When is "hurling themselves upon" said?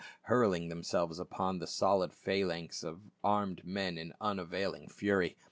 0.23-1.59